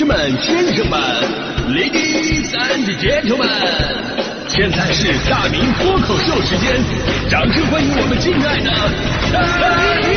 [0.00, 0.98] 士们、先生们
[1.68, 3.44] ，Ladies and Gentlemen，
[4.48, 6.82] 现在是大明脱口秀时间，
[7.28, 8.70] 掌声欢迎我们敬爱的
[9.30, 9.42] 大
[10.00, 10.08] 明！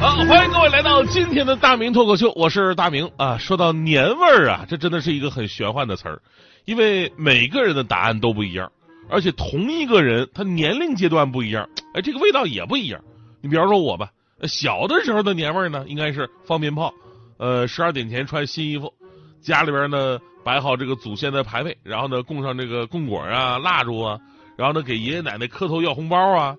[0.00, 3.36] 好，欢迎各位来到今天的大明脱口秀，我是大明啊。
[3.36, 6.20] 说到年味儿啊，这真的是一个很玄幻的词儿，
[6.66, 8.70] 因为每个人的答案都不一样，
[9.10, 13.00] 而且同一个人他年龄阶段不一样，哎，这个味道也不一样。
[13.40, 14.10] 你比方说我吧，
[14.42, 16.92] 小的时候的年味呢，应该是放鞭炮，
[17.38, 18.92] 呃，十二点前穿新衣服，
[19.40, 24.18] 家里边呢摆好这个祖先的牌位，然后呢供上这个供果啊、蜡烛啊，
[24.56, 26.56] 然后呢给爷爷奶奶磕头要红包啊。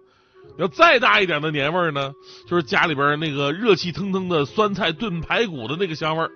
[0.57, 2.11] 要再大一点的年味儿呢，
[2.47, 6.31] 就是家里边那个热气腾腾的酸菜炖排骨的那个香味儿，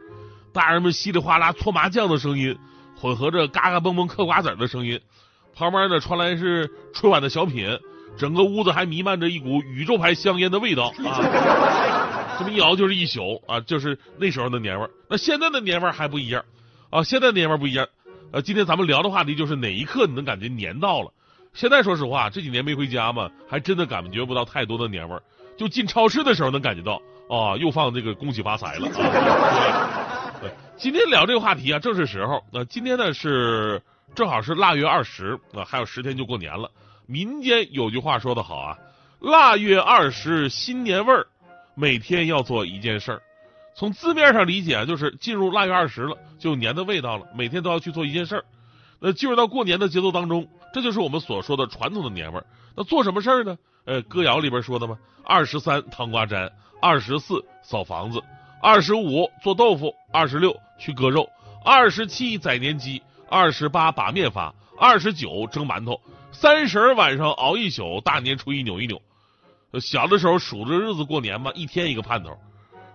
[0.53, 2.55] 大人们稀里哗啦搓麻将的声音，
[2.95, 4.99] 混合着嘎嘎嘣嘣嗑瓜子的声音，
[5.55, 7.67] 旁边呢传来是春晚的小品，
[8.17, 12.37] 整个屋子还弥漫着一股宇宙牌香烟的味道 啊！
[12.39, 14.89] 这么一熬就是一宿啊，就是那时候的年味儿。
[15.07, 16.43] 那现在的年味儿还不一样
[16.89, 17.87] 啊，现在的年味儿不一样。
[18.31, 21.11] 呃，今天咱们聊的话题就是哪一刻你能感觉年到了？
[21.53, 25.21] 现在说实话，这几年没回家嘛，还真的感觉不到太多的年味儿。
[25.55, 30.33] 就进超市的时候能感觉到，啊，又放这个恭喜发财了啊！
[30.41, 32.43] 对，今天聊这个话题啊，正是时候。
[32.51, 33.79] 那今天呢是
[34.15, 36.69] 正好是腊月二十，啊，还有十天就过年了。
[37.05, 38.77] 民间有句话说得好啊，
[39.19, 41.27] 腊月二十新年味儿，
[41.75, 43.21] 每天要做一件事儿。
[43.75, 48.45] 从字面上理解，就是进入腊月二十了，就有年的味道了，每天都要去做一件事儿。
[48.99, 50.47] 那进入到过年的节奏当中。
[50.73, 52.45] 这就是我们所说的传统的年味儿。
[52.75, 53.55] 那做什么事儿呢？
[53.85, 58.19] 呃，歌谣里边说的嘛，二十三糖瓜粘，二十四扫房子，
[58.59, 61.29] 二十五做豆腐，二十六去割肉，
[61.63, 65.99] 二十七宰年鸡，二十八把面发，二十九蒸馒头，
[66.31, 69.01] 三十晚上熬一宿，大年初一扭一扭。
[69.81, 72.37] 小的时候数着日子过年嘛，一天一个盼头。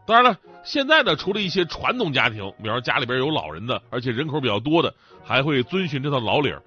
[0.07, 4.95] 当然了，现在呢，除了一些传统家庭，比方家里边有老人的，而且人口比较多的，
[5.25, 6.63] 还会遵循这套老理儿。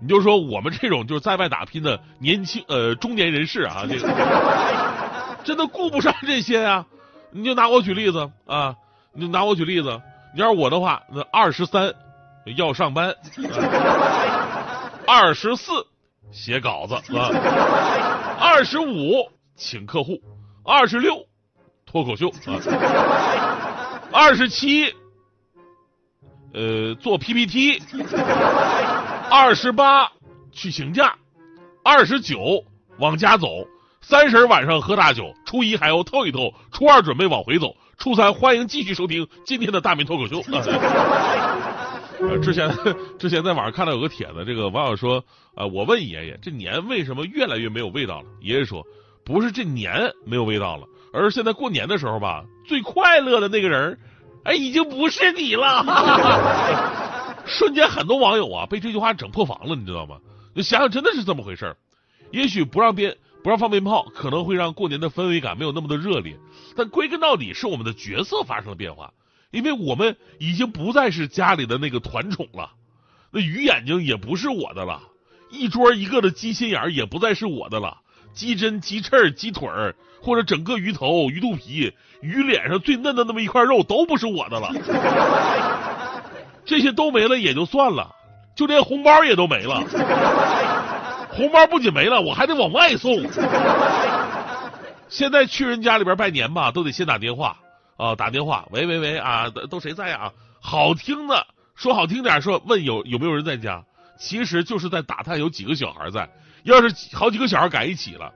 [0.00, 4.08] 你就说我们这种就是在外打拼的年轻呃中年人士啊，这个
[5.42, 6.86] 真的顾不上这些呀。
[7.30, 8.76] 你就拿我举例子啊，
[9.12, 10.00] 你就拿我举例子。
[10.34, 11.92] 你要是我的话，那二十三
[12.56, 13.14] 要上班，
[15.06, 15.72] 二十四
[16.30, 16.94] 写稿子。
[17.16, 17.30] 啊，
[18.38, 20.20] 二十五请客户，
[20.64, 21.26] 二十六
[21.86, 22.28] 脱口秀。
[22.28, 22.60] 啊，
[24.12, 24.94] 二十七
[26.52, 27.82] 呃做 PPT。
[29.30, 30.10] 二十八
[30.52, 31.14] 去请假，
[31.84, 32.64] 二十九
[32.98, 33.46] 往家走，
[34.00, 40.42] 三十晚上喝大酒，初一还要透一透，初二准备往回走，初三欢迎继续收听今天的大明脱口秀。
[42.20, 42.68] 呃，之前
[43.18, 45.24] 之前在网上看到有个帖子，这个网友说，
[45.54, 48.26] 呃，我问爷爷，这年为什么越来越没有味道了？
[48.40, 48.84] 爷爷说，
[49.24, 53.98] 不是这年没有味道了，而是现在过年的时候吧，最快乐的那个人，
[54.44, 55.84] 哎，已经不是你了。
[57.46, 60.18] 瞬间，很多网友啊被这句话整破防了，你知道吗？
[60.54, 61.76] 就想想，真的是这么回事儿。
[62.30, 66.36] 也许不让鞭不让放鞭炮，可能会让过年的氛围感没有那么的热烈。
[66.76, 69.12] 但归根到底，是我们的角色发生了变化，
[69.50, 72.70] 因为我们已经不再是家里的那个团宠了。
[73.30, 75.00] 那鱼眼睛也不是我的了，
[75.50, 77.98] 一桌一个的鸡心眼也不再是我的了，
[78.32, 84.70] 鸡胗、鸡翅、鸡腿儿，或者整个鱼头、鱼肚皮、鱼脸上最嫩的那么一块肉，都不是我的了。
[86.64, 88.14] 这些都没了也就算了，
[88.54, 89.82] 就连红包也都没了。
[91.30, 93.22] 红包不仅没了，我还得往外送。
[95.08, 97.56] 现在去人家里边拜年吧，都得先打电话
[97.98, 100.32] 啊，打电话，喂喂喂啊，都谁在啊？
[100.60, 103.84] 好听的说好听点，说问有有没有人在家，
[104.18, 106.30] 其实就是在打探有几个小孩在。
[106.62, 108.32] 要是好几个小孩赶一起了，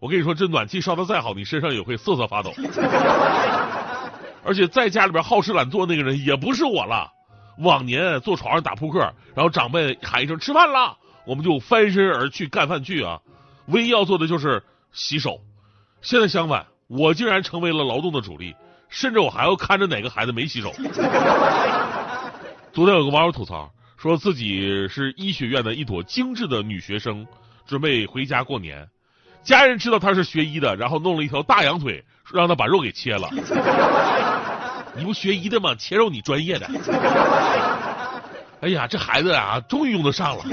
[0.00, 2.52] 我跟你说，这暖气烧的再好，你身上也会瑟瑟发抖。
[4.44, 7.10] 而且在家里边好吃懒做那个人也不是我了。
[7.58, 8.98] 往年坐床上打扑克，
[9.34, 13.20] 然后长辈喊一声吃饭了，我们就翻身而去干饭去啊。
[13.66, 14.62] 唯一要做的就是
[14.92, 15.40] 洗手。
[16.02, 18.54] 现在相反，我竟然成为了劳动的主力，
[18.94, 20.72] 甚至我还要看着哪个孩子没洗手。
[22.72, 27.26] 昨天有个网友吐槽，说自己是医学院的一朵精致的女学生，
[27.66, 28.88] 准备回家过年。
[29.42, 33.28] 家人知道她是学医的，然后弄了一条大羊腿，让她把肉给切了。
[34.96, 35.74] 你不学医的吗？
[35.74, 36.70] 切肉你专业的。
[38.60, 40.44] 哎呀，这孩子啊，终于用得上了。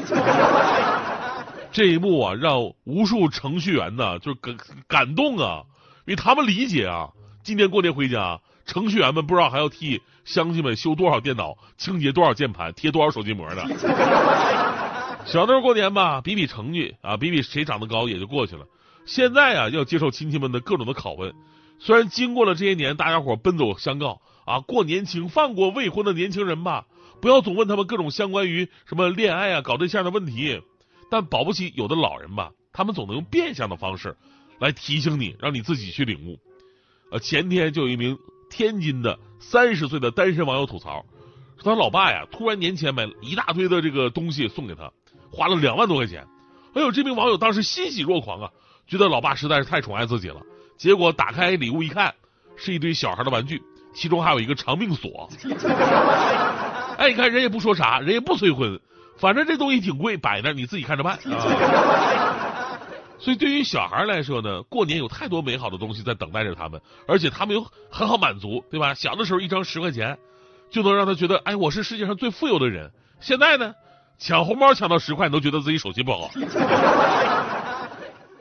[1.72, 4.58] 这一幕啊，让无数程序员呢，就是感
[4.88, 5.62] 感动啊，
[6.06, 7.10] 因为他们理解啊，
[7.44, 13.64] 今年过年回家，程序员们不知道还要替乡亲们修多少电脑，清洁多少键盘，贴多少手机膜呢。
[15.26, 18.66] 小的时候过年吧，比比成绩啊，比比谁长得高也就过去了。
[19.06, 21.34] 现在啊，要接受亲戚们的各种的拷问。
[21.80, 26.86] 虽然经过了这些年，大家伙奔走相告啊，过年轻放过未婚的年轻人吧，
[27.22, 30.62] 不要总问他们各种相关于什么恋爱啊、搞对象的问题。
[31.10, 34.16] 但保不齐有的老人吧，他们总能用变相的方式
[34.60, 36.40] 来提醒你，让你自己去领悟。
[37.12, 38.18] 呃，前天就有一名
[38.50, 41.06] 天津的三十岁的单身网友吐槽，
[41.62, 44.90] 说他老爸呀，突然年前买了一大堆的这个东西送给他，
[45.30, 46.25] 花了两万多块钱。
[46.74, 48.50] 哎呦，这名网友当时欣喜若狂啊，
[48.88, 50.42] 觉得老爸实在是太宠爱自己了。
[50.78, 52.13] 结果打开礼物一看，
[52.56, 53.62] 是一堆小孩的玩具，
[53.94, 55.30] 其中还有一个长命锁。
[56.98, 58.80] 哎，你看人也不说啥，人也不催婚，
[59.18, 61.16] 反正这东西挺贵，摆那你自己看着办。
[61.16, 61.19] 啊、
[63.21, 68.95] 所以对于小孩来说呢，过年有太多美好的东西在等待着他们，而且他们又很好满足，对吧？
[68.95, 70.18] 小的时候一张十块钱
[70.71, 72.91] 就能让他觉得，哎，我是世界上最富有的人。
[73.19, 73.75] 现在呢，
[74.18, 76.31] 抢红包抢到十块，你都觉得自己手气不好。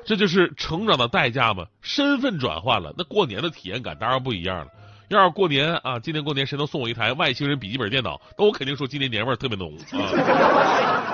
[0.06, 4.66] 这就是成长的代价嘛，身份转换了，那过年的体验感当然不一样了。
[5.08, 11.09] 要是过年啊，今年过年谁能送我一台外星人笔记本电脑，那我肯定说今年年味特别浓啊。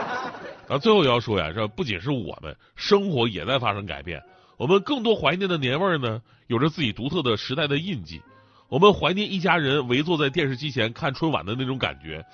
[0.68, 4.22] 啊，最后要说呀，这不仅是我们，生活也在发生改变。
[4.56, 8.20] 我们更多怀念的年味儿呢，有着自己独特的时代的印记。
[8.68, 12.24] 我们怀念一家人围坐在电视机前看春晚的那种感觉，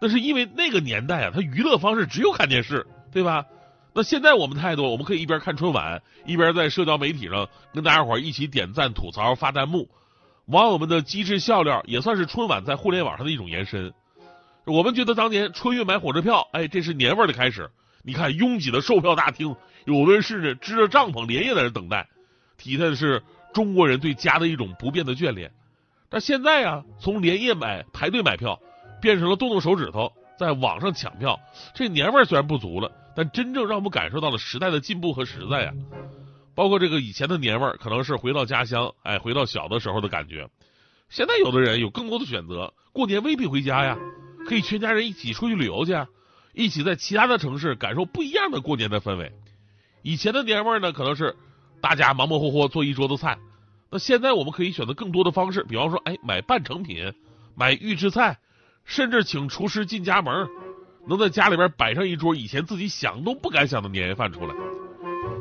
[0.00, 3.44] 那是因为那个年代啊，它娱乐方式只有看电视，对吧？
[3.92, 9.86] 那现在我们太多，我们可以一边看春晚，一边在社交媒体上跟大家伙一起点赞、吐槽、发弹幕。
[10.46, 13.92] 网友们的机智笑料也算是春晚在互联网上的一种延伸。
[14.64, 17.68] 我们觉得当年春运买火车票，哎，这是年味儿的开始。
[18.02, 19.54] 你看拥挤的售票大厅，
[19.84, 22.08] 有的人是支着帐篷连夜在这等待，
[22.58, 23.22] 体现的是
[23.54, 25.52] 中国人对家的一种不变的眷恋。
[26.08, 28.60] 但现在啊，从连夜买、排队买票，
[29.00, 31.38] 变成了动动手指头在网上抢票，
[31.74, 32.90] 这年味虽然不足了。
[33.14, 35.72] 但真正让我们感受到了时代的进步和实在呀，
[36.54, 40.48] 包括这个以前的年味儿，可能是回到家乡，哎，回到小的时候的感觉。
[41.10, 43.98] 现在有的人有更多的选择，过年未必回家呀，
[44.48, 45.92] 可以全家人一起出去旅游去，
[46.52, 49.32] 一起在其他的城市感受不一样的过年的氛围。
[50.02, 51.36] 以前的年味儿呢，可能是
[51.80, 53.38] 大家忙忙活活做一桌子菜，
[53.90, 57.12] 那现在我们可以选择更多的方式，比方说，哎，买半成品，
[57.54, 58.38] 买预制菜，
[58.84, 60.48] 甚至请厨师进家门。
[61.04, 64.54] 能在家里边摆上一桌以前自己想都不敢想的年夜饭出来，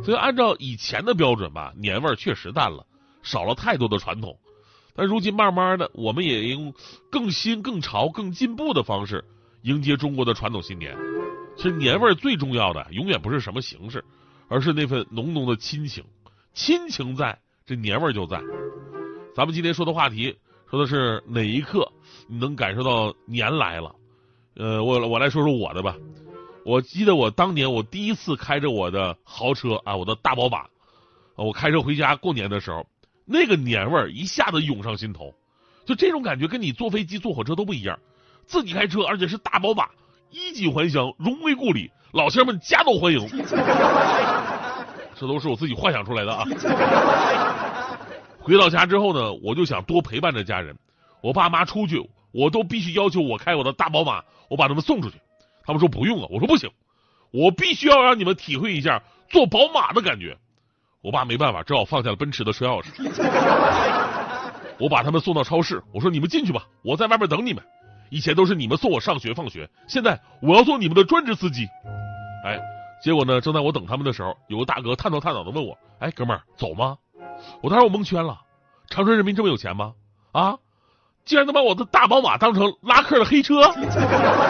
[0.04, 2.84] 所以按照以前的标准吧，年味儿确实淡了，
[3.22, 4.40] 少了太多的传统。
[4.96, 6.74] 但如今慢慢的，我们也用
[7.12, 9.24] 更新、更潮、更进步的方式
[9.64, 10.98] 迎接中国的传统新年。
[11.56, 14.04] 其实年味最重要的，永远不是什么形式，
[14.48, 16.04] 而是那份浓浓的亲情。
[16.54, 18.42] 亲情在，这年味就在。
[19.36, 20.36] 咱们今天说的话题，
[20.70, 21.92] 说的是哪一刻
[22.28, 23.96] 你能感受到年来了？
[24.56, 25.96] 呃，我我来说说我的吧。
[26.66, 30.66] 我记得我当年我第一次开着我的豪车啊，我的大宝马，
[31.36, 32.86] 我开车回家过年的时候，
[33.26, 35.34] 那个年味儿一下子涌上心头。
[35.86, 37.98] 就这种感觉，跟你坐飞机、坐火车都不一样。
[38.52, 39.88] 自己开车，而且是大宝马，
[40.30, 43.26] 衣锦还乡，荣归故里，老乡们夹道欢迎。
[45.16, 46.44] 这都是我自己幻想出来的啊。
[48.42, 50.76] 回到家之后呢，我就想多陪伴着家人。
[51.22, 52.10] 我爸妈出去。
[52.34, 55.18] 我都必须要求我开我的大宝马，我把他们送出去。
[55.66, 56.72] 他们说不用啊，我说不行，
[57.32, 60.38] 我必须要让你们体会一下坐宝马的感觉。
[61.02, 62.88] 我爸没办法，只好放下了奔驰的车钥匙。
[64.80, 67.62] 我把他们送到超市，我说你们进去吧，我在外面等你们。
[68.12, 71.66] 以前都是你们送我上学放学，现在我要做你们的专职司机。
[72.46, 72.60] 哎，
[73.02, 76.98] 结果呢，正在我等他们的时候，有个大哥探头探脑的问我：“哎，哥们儿，走吗？”
[77.64, 78.42] 我当时我蒙圈了，
[78.90, 79.94] 长春人民这么有钱吗？
[80.34, 80.58] 啊？
[81.24, 83.62] 竟然能把我的大宝马当成拉客的黑车！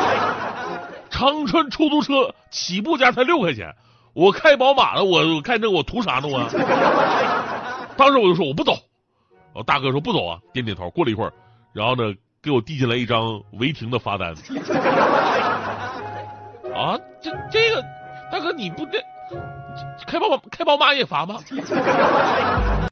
[1.11, 3.75] 长春出租车起步价才六块钱，
[4.13, 6.39] 我开宝马了，我开这我图啥呢我？
[7.95, 8.73] 当时我就说我不走，
[9.53, 10.89] 我大哥说不走啊，点点头。
[10.89, 11.33] 过了一会儿，
[11.73, 14.33] 然后呢给我递进来一张违停的罚单。
[16.73, 17.83] 啊，这这个
[18.31, 18.99] 大哥你不这
[20.07, 21.35] 开宝马开宝马也罚吗？